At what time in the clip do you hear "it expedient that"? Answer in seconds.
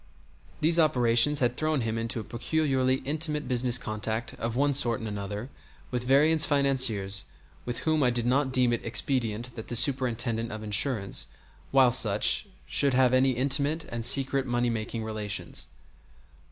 8.73-9.67